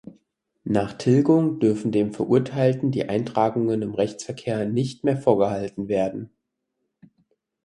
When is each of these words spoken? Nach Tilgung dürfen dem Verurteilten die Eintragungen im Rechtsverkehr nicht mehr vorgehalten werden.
Nach 0.63 0.93
Tilgung 0.93 1.59
dürfen 1.59 1.91
dem 1.91 2.11
Verurteilten 2.11 2.89
die 2.89 3.07
Eintragungen 3.07 3.83
im 3.83 3.93
Rechtsverkehr 3.93 4.65
nicht 4.65 5.03
mehr 5.03 5.15
vorgehalten 5.15 5.89
werden. 5.89 6.31